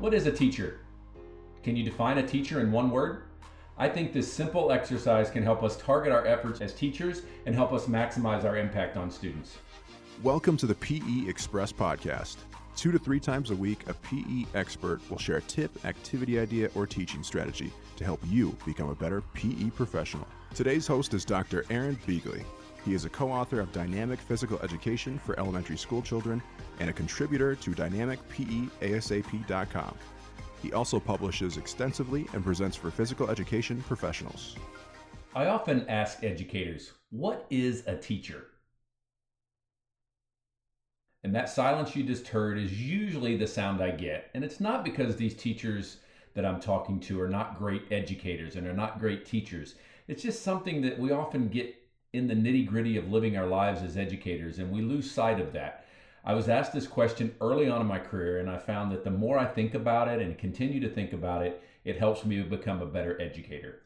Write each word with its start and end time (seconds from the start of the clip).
What 0.00 0.14
is 0.14 0.26
a 0.26 0.30
teacher? 0.30 0.78
Can 1.64 1.74
you 1.74 1.82
define 1.82 2.18
a 2.18 2.26
teacher 2.26 2.60
in 2.60 2.70
one 2.70 2.92
word? 2.92 3.22
I 3.76 3.88
think 3.88 4.12
this 4.12 4.32
simple 4.32 4.70
exercise 4.70 5.28
can 5.28 5.42
help 5.42 5.64
us 5.64 5.76
target 5.76 6.12
our 6.12 6.24
efforts 6.24 6.60
as 6.60 6.72
teachers 6.72 7.22
and 7.46 7.54
help 7.54 7.72
us 7.72 7.86
maximize 7.86 8.44
our 8.44 8.56
impact 8.56 8.96
on 8.96 9.10
students. 9.10 9.58
Welcome 10.22 10.56
to 10.58 10.66
the 10.66 10.76
PE 10.76 11.28
Express 11.28 11.72
podcast. 11.72 12.36
Two 12.76 12.92
to 12.92 12.98
three 13.00 13.18
times 13.18 13.50
a 13.50 13.56
week, 13.56 13.88
a 13.88 13.94
PE 13.94 14.44
expert 14.54 15.00
will 15.10 15.18
share 15.18 15.38
a 15.38 15.42
tip, 15.42 15.84
activity 15.84 16.38
idea, 16.38 16.70
or 16.76 16.86
teaching 16.86 17.24
strategy 17.24 17.72
to 17.96 18.04
help 18.04 18.20
you 18.28 18.56
become 18.64 18.90
a 18.90 18.94
better 18.94 19.22
PE 19.34 19.70
professional. 19.70 20.28
Today's 20.54 20.86
host 20.86 21.12
is 21.12 21.24
Dr. 21.24 21.64
Aaron 21.70 21.98
Beighle. 22.06 22.44
He 22.84 22.94
is 22.94 23.04
a 23.04 23.10
co 23.10 23.30
author 23.30 23.60
of 23.60 23.72
Dynamic 23.72 24.18
Physical 24.20 24.58
Education 24.60 25.18
for 25.18 25.38
Elementary 25.38 25.76
School 25.76 26.00
Children 26.02 26.42
and 26.80 26.88
a 26.88 26.92
contributor 26.92 27.54
to 27.56 27.70
DynamicPEASAP.com. 27.72 29.94
He 30.62 30.72
also 30.72 30.98
publishes 30.98 31.56
extensively 31.56 32.26
and 32.32 32.44
presents 32.44 32.76
for 32.76 32.90
physical 32.90 33.30
education 33.30 33.82
professionals. 33.86 34.56
I 35.34 35.46
often 35.46 35.88
ask 35.88 36.24
educators, 36.24 36.92
what 37.10 37.46
is 37.50 37.84
a 37.86 37.96
teacher? 37.96 38.46
And 41.24 41.34
that 41.34 41.48
silence 41.48 41.96
you 41.96 42.04
just 42.04 42.28
heard 42.28 42.58
is 42.58 42.80
usually 42.80 43.36
the 43.36 43.46
sound 43.46 43.82
I 43.82 43.90
get. 43.90 44.30
And 44.34 44.44
it's 44.44 44.60
not 44.60 44.84
because 44.84 45.16
these 45.16 45.34
teachers 45.34 45.98
that 46.34 46.46
I'm 46.46 46.60
talking 46.60 47.00
to 47.00 47.20
are 47.20 47.28
not 47.28 47.58
great 47.58 47.82
educators 47.90 48.56
and 48.56 48.66
are 48.66 48.72
not 48.72 49.00
great 49.00 49.26
teachers. 49.26 49.74
It's 50.06 50.22
just 50.22 50.42
something 50.42 50.80
that 50.82 50.98
we 50.98 51.10
often 51.10 51.48
get 51.48 51.74
in 52.18 52.26
the 52.26 52.34
nitty 52.34 52.66
gritty 52.66 52.96
of 52.96 53.10
living 53.10 53.36
our 53.36 53.46
lives 53.46 53.82
as 53.82 53.96
educators, 53.96 54.58
and 54.58 54.70
we 54.70 54.82
lose 54.82 55.10
sight 55.10 55.40
of 55.40 55.52
that. 55.52 55.86
I 56.24 56.34
was 56.34 56.48
asked 56.48 56.72
this 56.72 56.86
question 56.86 57.34
early 57.40 57.68
on 57.68 57.80
in 57.80 57.86
my 57.86 58.00
career, 58.00 58.40
and 58.40 58.50
I 58.50 58.58
found 58.58 58.92
that 58.92 59.04
the 59.04 59.10
more 59.10 59.38
I 59.38 59.46
think 59.46 59.74
about 59.74 60.08
it 60.08 60.20
and 60.20 60.36
continue 60.36 60.80
to 60.80 60.88
think 60.90 61.12
about 61.12 61.46
it, 61.46 61.62
it 61.84 61.96
helps 61.96 62.24
me 62.24 62.42
become 62.42 62.82
a 62.82 62.86
better 62.86 63.18
educator. 63.22 63.82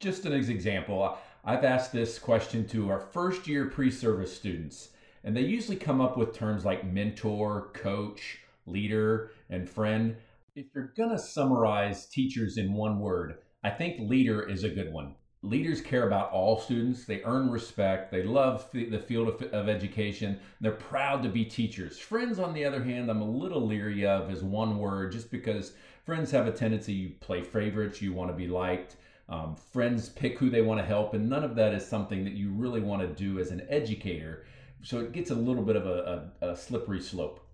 Just 0.00 0.24
an 0.24 0.32
example, 0.32 1.18
I've 1.44 1.64
asked 1.64 1.92
this 1.92 2.18
question 2.18 2.66
to 2.68 2.88
our 2.88 3.00
first 3.00 3.48
year 3.48 3.66
pre 3.66 3.90
service 3.90 4.34
students, 4.34 4.90
and 5.24 5.36
they 5.36 5.42
usually 5.42 5.76
come 5.76 6.00
up 6.00 6.16
with 6.16 6.32
terms 6.32 6.64
like 6.64 6.86
mentor, 6.86 7.70
coach, 7.74 8.38
leader, 8.64 9.32
and 9.50 9.68
friend. 9.68 10.16
If 10.54 10.66
you're 10.74 10.92
going 10.96 11.10
to 11.10 11.18
summarize 11.18 12.06
teachers 12.06 12.58
in 12.58 12.72
one 12.72 13.00
word, 13.00 13.38
I 13.64 13.70
think 13.70 14.08
leader 14.08 14.48
is 14.48 14.62
a 14.62 14.70
good 14.70 14.92
one 14.92 15.16
leaders 15.42 15.80
care 15.80 16.06
about 16.06 16.30
all 16.32 16.58
students. 16.58 17.04
They 17.04 17.22
earn 17.22 17.50
respect. 17.50 18.10
They 18.10 18.22
love 18.22 18.68
the 18.72 18.98
field 18.98 19.28
of, 19.28 19.42
of, 19.52 19.68
education. 19.68 20.38
They're 20.60 20.72
proud 20.72 21.22
to 21.22 21.28
be 21.28 21.44
teachers. 21.44 21.98
Friends, 21.98 22.38
on 22.38 22.54
the 22.54 22.64
other 22.64 22.82
hand, 22.82 23.10
I'm 23.10 23.22
a 23.22 23.30
little 23.30 23.64
leery 23.64 24.06
of 24.06 24.30
as 24.30 24.42
one 24.42 24.78
word 24.78 25.12
just 25.12 25.30
because 25.30 25.74
friends 26.04 26.30
have 26.32 26.46
a 26.46 26.52
tendency 26.52 26.92
you 26.92 27.10
play 27.20 27.42
favorites, 27.42 28.02
you 28.02 28.12
want 28.12 28.30
to 28.30 28.36
be 28.36 28.48
liked. 28.48 28.96
Um, 29.28 29.54
friends 29.54 30.08
pick 30.08 30.38
who 30.38 30.48
they 30.48 30.62
want 30.62 30.80
to 30.80 30.86
help, 30.86 31.12
and 31.14 31.28
none 31.28 31.44
of 31.44 31.54
that 31.56 31.74
is 31.74 31.86
something 31.86 32.24
that 32.24 32.32
you 32.32 32.50
really 32.50 32.80
want 32.80 33.02
to 33.02 33.08
do 33.08 33.38
as 33.38 33.50
an 33.50 33.66
educator. 33.68 34.46
So 34.82 35.00
it 35.00 35.12
gets 35.12 35.30
a 35.30 35.34
little 35.34 35.62
bit 35.62 35.76
of 35.76 35.86
a, 35.86 36.30
a, 36.40 36.48
a 36.52 36.56
slippery 36.56 37.00
slope. 37.00 37.46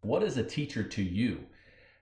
What 0.00 0.22
is 0.22 0.38
a 0.38 0.44
teacher 0.44 0.82
to 0.82 1.02
you? 1.02 1.44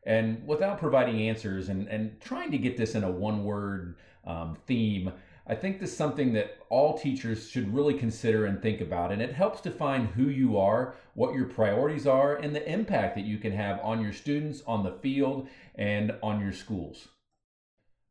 And 0.06 0.46
without 0.46 0.78
providing 0.78 1.28
answers 1.28 1.68
and, 1.68 1.88
and 1.88 2.20
trying 2.20 2.52
to 2.52 2.58
get 2.58 2.76
this 2.76 2.94
in 2.94 3.02
a 3.02 3.10
one 3.10 3.42
word 3.42 3.96
um, 4.24 4.56
theme, 4.66 5.12
I 5.48 5.56
think 5.56 5.80
this 5.80 5.90
is 5.90 5.96
something 5.96 6.32
that 6.32 6.58
all 6.70 6.96
teachers 6.96 7.48
should 7.48 7.72
really 7.74 7.94
consider 7.94 8.46
and 8.46 8.62
think 8.62 8.80
about. 8.80 9.10
And 9.12 9.20
it 9.20 9.32
helps 9.32 9.60
define 9.60 10.06
who 10.06 10.24
you 10.24 10.58
are, 10.58 10.94
what 11.14 11.34
your 11.34 11.46
priorities 11.46 12.06
are, 12.06 12.36
and 12.36 12.54
the 12.54 12.68
impact 12.70 13.16
that 13.16 13.24
you 13.24 13.38
can 13.38 13.52
have 13.52 13.80
on 13.82 14.00
your 14.00 14.12
students, 14.12 14.62
on 14.66 14.84
the 14.84 14.98
field, 15.02 15.48
and 15.74 16.12
on 16.22 16.40
your 16.40 16.52
schools. 16.52 17.08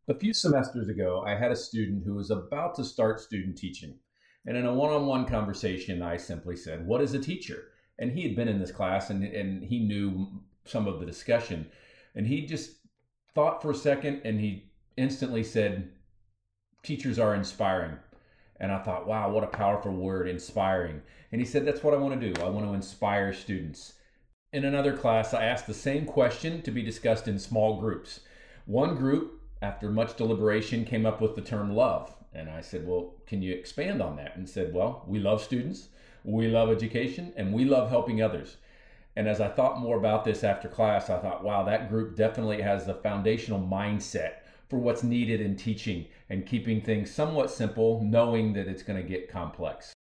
A 0.07 0.13
few 0.13 0.33
semesters 0.33 0.89
ago, 0.89 1.23
I 1.25 1.35
had 1.35 1.51
a 1.51 1.55
student 1.55 2.03
who 2.05 2.15
was 2.15 2.29
about 2.29 2.75
to 2.75 2.83
start 2.83 3.19
student 3.19 3.57
teaching. 3.57 3.97
And 4.45 4.55
in 4.55 4.65
a 4.65 4.73
one 4.73 4.91
on 4.91 5.07
one 5.07 5.25
conversation, 5.25 6.01
I 6.01 6.17
simply 6.17 6.55
said, 6.55 6.85
What 6.85 7.01
is 7.01 7.13
a 7.13 7.19
teacher? 7.19 7.69
And 7.97 8.11
he 8.11 8.21
had 8.23 8.35
been 8.35 8.49
in 8.49 8.59
this 8.59 8.71
class 8.71 9.09
and, 9.09 9.23
and 9.23 9.63
he 9.63 9.79
knew 9.79 10.43
some 10.65 10.87
of 10.87 10.99
the 10.99 11.05
discussion. 11.05 11.67
And 12.15 12.27
he 12.27 12.45
just 12.45 12.71
thought 13.33 13.61
for 13.61 13.71
a 13.71 13.75
second 13.75 14.21
and 14.25 14.39
he 14.39 14.71
instantly 14.97 15.43
said, 15.43 15.89
teachers 16.83 17.19
are 17.19 17.35
inspiring. 17.35 17.97
And 18.59 18.71
I 18.71 18.79
thought, 18.79 19.07
wow, 19.07 19.29
what 19.29 19.43
a 19.43 19.47
powerful 19.47 19.91
word, 19.91 20.27
inspiring. 20.27 21.01
And 21.31 21.41
he 21.41 21.47
said, 21.47 21.65
that's 21.65 21.83
what 21.83 21.93
I 21.93 21.97
want 21.97 22.19
to 22.19 22.33
do. 22.33 22.41
I 22.41 22.49
want 22.49 22.65
to 22.65 22.73
inspire 22.73 23.33
students. 23.33 23.93
In 24.53 24.63
another 24.63 24.95
class, 24.95 25.33
I 25.33 25.43
asked 25.43 25.67
the 25.67 25.73
same 25.73 26.05
question 26.05 26.61
to 26.61 26.71
be 26.71 26.81
discussed 26.81 27.27
in 27.27 27.37
small 27.37 27.81
groups. 27.81 28.21
One 28.65 28.95
group, 28.95 29.41
after 29.61 29.89
much 29.89 30.15
deliberation, 30.15 30.85
came 30.85 31.05
up 31.05 31.19
with 31.19 31.35
the 31.35 31.41
term 31.41 31.75
love. 31.75 32.13
And 32.33 32.49
I 32.49 32.61
said, 32.61 32.87
well, 32.87 33.15
can 33.27 33.41
you 33.41 33.53
expand 33.53 34.01
on 34.01 34.15
that? 34.15 34.37
And 34.37 34.47
said, 34.47 34.73
well, 34.73 35.03
we 35.07 35.19
love 35.19 35.43
students, 35.43 35.89
we 36.23 36.47
love 36.47 36.69
education, 36.69 37.33
and 37.35 37.53
we 37.53 37.65
love 37.65 37.89
helping 37.89 38.21
others. 38.21 38.55
And 39.15 39.27
as 39.27 39.39
I 39.39 39.47
thought 39.47 39.79
more 39.79 39.97
about 39.97 40.25
this 40.25 40.43
after 40.43 40.67
class, 40.67 41.09
I 41.09 41.19
thought, 41.19 41.43
wow, 41.43 41.63
that 41.63 41.89
group 41.89 42.15
definitely 42.15 42.61
has 42.61 42.85
the 42.85 42.95
foundational 42.95 43.59
mindset 43.59 44.33
for 44.69 44.77
what's 44.77 45.03
needed 45.03 45.39
in 45.41 45.55
teaching 45.55 46.05
and 46.29 46.45
keeping 46.45 46.81
things 46.81 47.11
somewhat 47.11 47.51
simple, 47.51 48.01
knowing 48.03 48.53
that 48.53 48.67
it's 48.67 48.83
going 48.83 49.01
to 49.01 49.07
get 49.07 49.29
complex. 49.29 49.93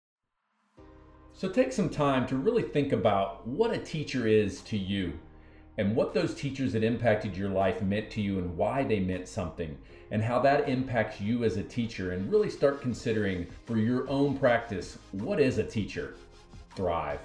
So 1.34 1.48
take 1.48 1.72
some 1.72 1.88
time 1.88 2.26
to 2.28 2.36
really 2.36 2.62
think 2.62 2.92
about 2.92 3.46
what 3.46 3.72
a 3.72 3.78
teacher 3.78 4.26
is 4.26 4.60
to 4.62 4.78
you 4.78 5.18
and 5.78 5.96
what 5.96 6.14
those 6.14 6.34
teachers 6.34 6.72
that 6.74 6.84
impacted 6.84 7.36
your 7.36 7.48
life 7.48 7.82
meant 7.82 8.10
to 8.10 8.20
you 8.20 8.38
and 8.38 8.56
why 8.56 8.84
they 8.84 9.00
meant 9.00 9.26
something 9.26 9.76
and 10.10 10.22
how 10.22 10.38
that 10.40 10.68
impacts 10.68 11.20
you 11.20 11.44
as 11.44 11.56
a 11.56 11.62
teacher 11.62 12.12
and 12.12 12.30
really 12.30 12.50
start 12.50 12.82
considering 12.82 13.46
for 13.64 13.78
your 13.78 14.08
own 14.08 14.38
practice 14.38 14.98
what 15.12 15.40
is 15.40 15.58
a 15.58 15.64
teacher? 15.64 16.14
Thrive. 16.76 17.20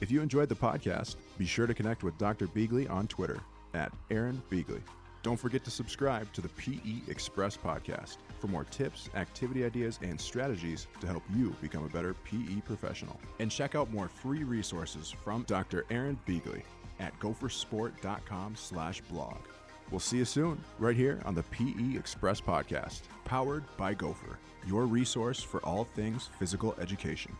If 0.00 0.10
you 0.10 0.22
enjoyed 0.22 0.48
the 0.48 0.54
podcast, 0.54 1.16
be 1.36 1.44
sure 1.44 1.66
to 1.66 1.74
connect 1.74 2.02
with 2.02 2.16
Dr. 2.16 2.46
Beighle 2.46 2.90
on 2.90 3.06
Twitter 3.06 3.38
at 3.74 3.92
Aaron 4.10 4.42
Beighle. 4.50 4.80
Don't 5.22 5.36
forget 5.36 5.62
to 5.64 5.70
subscribe 5.70 6.32
to 6.32 6.40
the 6.40 6.48
PE 6.48 7.10
Express 7.10 7.54
podcast 7.54 8.16
for 8.38 8.46
more 8.48 8.64
tips, 8.64 9.10
activity 9.14 9.62
ideas, 9.62 9.98
and 10.02 10.18
strategies 10.18 10.86
to 11.02 11.06
help 11.06 11.22
you 11.36 11.54
become 11.60 11.84
a 11.84 11.90
better 11.90 12.14
PE 12.24 12.62
professional. 12.64 13.20
And 13.40 13.50
check 13.50 13.74
out 13.74 13.92
more 13.92 14.08
free 14.08 14.42
resources 14.42 15.14
from 15.22 15.42
Dr. 15.42 15.84
Aaron 15.90 16.18
Beighle 16.26 16.62
at 16.98 17.18
gophersport.com 17.20 18.56
slash 18.56 19.02
blog. 19.02 19.36
We'll 19.90 20.00
see 20.00 20.18
you 20.18 20.24
soon, 20.24 20.64
right 20.78 20.96
here 20.96 21.20
on 21.26 21.34
the 21.34 21.42
PE 21.42 21.98
Express 21.98 22.40
podcast, 22.40 23.02
powered 23.26 23.64
by 23.76 23.92
Gopher, 23.92 24.38
your 24.66 24.86
resource 24.86 25.42
for 25.42 25.60
all 25.60 25.84
things 25.84 26.30
physical 26.38 26.74
education. 26.80 27.36